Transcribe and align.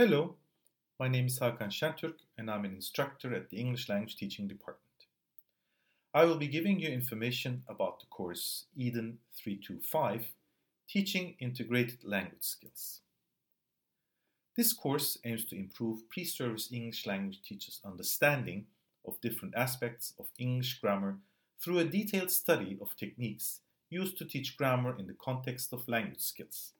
Hello, 0.00 0.36
my 0.98 1.08
name 1.08 1.26
is 1.26 1.38
Hakan 1.40 1.70
Şentürk 1.70 2.20
and 2.38 2.50
I'm 2.50 2.64
an 2.64 2.74
instructor 2.74 3.34
at 3.34 3.50
the 3.50 3.58
English 3.58 3.86
Language 3.90 4.16
Teaching 4.16 4.48
Department. 4.48 5.08
I 6.14 6.24
will 6.24 6.38
be 6.38 6.46
giving 6.46 6.80
you 6.80 6.88
information 6.88 7.64
about 7.68 8.00
the 8.00 8.06
course 8.06 8.64
Eden 8.74 9.18
325 9.34 10.32
Teaching 10.88 11.34
Integrated 11.38 12.02
Language 12.02 12.44
Skills. 12.44 13.02
This 14.56 14.72
course 14.72 15.18
aims 15.26 15.44
to 15.44 15.54
improve 15.54 16.08
pre 16.08 16.24
service 16.24 16.72
English 16.72 17.04
language 17.04 17.42
teachers' 17.42 17.82
understanding 17.84 18.68
of 19.06 19.20
different 19.20 19.54
aspects 19.54 20.14
of 20.18 20.30
English 20.38 20.80
grammar 20.80 21.18
through 21.62 21.78
a 21.78 21.84
detailed 21.84 22.30
study 22.30 22.78
of 22.80 22.96
techniques 22.96 23.60
used 23.90 24.16
to 24.16 24.24
teach 24.24 24.56
grammar 24.56 24.96
in 24.98 25.06
the 25.06 25.18
context 25.22 25.74
of 25.74 25.86
language 25.88 26.22
skills. 26.22 26.72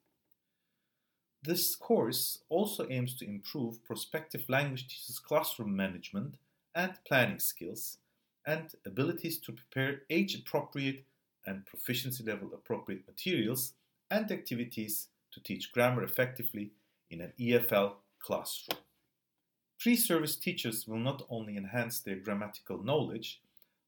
This 1.43 1.75
course 1.75 2.43
also 2.49 2.87
aims 2.89 3.15
to 3.15 3.25
improve 3.25 3.83
prospective 3.83 4.47
language 4.47 4.87
teachers' 4.87 5.17
classroom 5.17 5.75
management 5.75 6.35
and 6.75 6.93
planning 7.07 7.39
skills 7.39 7.97
and 8.45 8.71
abilities 8.85 9.39
to 9.39 9.51
prepare 9.51 10.03
age 10.11 10.35
appropriate 10.35 11.03
and 11.45 11.65
proficiency 11.65 12.23
level 12.23 12.53
appropriate 12.53 13.07
materials 13.07 13.73
and 14.11 14.31
activities 14.31 15.07
to 15.31 15.41
teach 15.41 15.71
grammar 15.71 16.03
effectively 16.03 16.71
in 17.09 17.21
an 17.21 17.33
EFL 17.39 17.93
classroom. 18.19 18.79
Pre 19.79 19.95
service 19.95 20.35
teachers 20.35 20.87
will 20.87 20.99
not 20.99 21.25
only 21.27 21.57
enhance 21.57 21.99
their 21.99 22.17
grammatical 22.17 22.83
knowledge, 22.83 23.41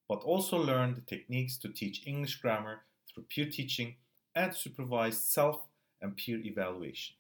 but 0.10 0.24
also 0.24 0.58
learn 0.58 0.96
the 0.96 1.02
techniques 1.02 1.58
to 1.58 1.70
teach 1.70 2.08
English 2.08 2.38
grammar 2.38 2.82
through 3.08 3.26
peer 3.30 3.46
teaching 3.46 3.96
and 4.34 4.56
supervised 4.56 5.22
self 5.22 5.68
and 6.02 6.18
peer 6.18 6.40
evaluation. 6.40 7.16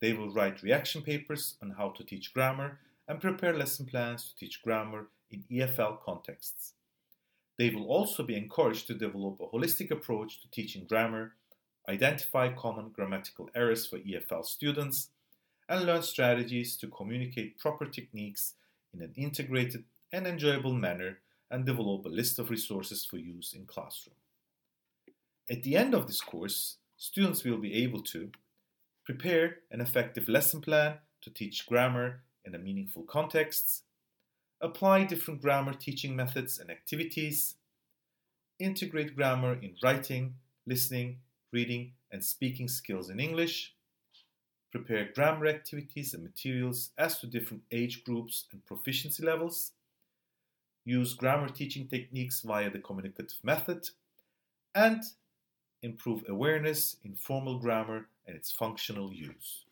They 0.00 0.12
will 0.14 0.30
write 0.30 0.62
reaction 0.62 1.02
papers 1.02 1.56
on 1.62 1.70
how 1.70 1.90
to 1.90 2.04
teach 2.04 2.32
grammar 2.32 2.78
and 3.06 3.20
prepare 3.20 3.56
lesson 3.56 3.86
plans 3.86 4.24
to 4.24 4.36
teach 4.36 4.62
grammar 4.62 5.08
in 5.30 5.44
EFL 5.50 6.00
contexts. 6.00 6.72
They 7.58 7.70
will 7.70 7.86
also 7.86 8.22
be 8.22 8.36
encouraged 8.36 8.86
to 8.86 8.94
develop 8.94 9.40
a 9.40 9.46
holistic 9.46 9.90
approach 9.90 10.40
to 10.40 10.50
teaching 10.50 10.86
grammar, 10.88 11.34
identify 11.88 12.52
common 12.52 12.88
grammatical 12.88 13.50
errors 13.54 13.86
for 13.86 13.98
EFL 13.98 14.46
students, 14.46 15.08
and 15.68 15.84
learn 15.84 16.02
strategies 16.02 16.76
to 16.78 16.88
communicate 16.88 17.58
proper 17.58 17.84
techniques 17.84 18.54
in 18.94 19.02
an 19.02 19.12
integrated 19.16 19.84
and 20.12 20.26
enjoyable 20.26 20.72
manner 20.72 21.18
and 21.50 21.66
develop 21.66 22.06
a 22.06 22.08
list 22.08 22.38
of 22.38 22.50
resources 22.50 23.04
for 23.04 23.18
use 23.18 23.52
in 23.52 23.66
classroom. 23.66 24.16
At 25.50 25.62
the 25.62 25.76
end 25.76 25.94
of 25.94 26.06
this 26.06 26.20
course, 26.20 26.76
students 26.96 27.44
will 27.44 27.58
be 27.58 27.82
able 27.82 28.02
to 28.04 28.30
prepare 29.10 29.56
an 29.72 29.80
effective 29.80 30.28
lesson 30.28 30.60
plan 30.60 30.94
to 31.20 31.30
teach 31.30 31.66
grammar 31.66 32.22
in 32.44 32.54
a 32.54 32.58
meaningful 32.58 33.02
context, 33.02 33.82
apply 34.60 35.02
different 35.02 35.42
grammar 35.42 35.72
teaching 35.74 36.14
methods 36.14 36.60
and 36.60 36.70
activities, 36.70 37.56
integrate 38.60 39.16
grammar 39.16 39.54
in 39.54 39.74
writing, 39.82 40.34
listening, 40.64 41.18
reading, 41.52 41.90
and 42.12 42.24
speaking 42.24 42.68
skills 42.68 43.10
in 43.10 43.18
English, 43.18 43.74
prepare 44.70 45.08
grammar 45.12 45.48
activities 45.48 46.14
and 46.14 46.22
materials 46.22 46.90
as 46.96 47.18
to 47.18 47.26
different 47.26 47.64
age 47.72 48.04
groups 48.04 48.44
and 48.52 48.64
proficiency 48.64 49.24
levels, 49.24 49.72
use 50.84 51.14
grammar 51.14 51.48
teaching 51.48 51.88
techniques 51.88 52.42
via 52.42 52.70
the 52.70 52.78
communicative 52.78 53.40
method, 53.42 53.88
and 54.72 55.02
improve 55.82 56.22
awareness 56.28 56.94
in 57.02 57.16
formal 57.16 57.58
grammar 57.58 58.06
and 58.26 58.36
its 58.36 58.52
functional 58.52 59.12
use. 59.12 59.64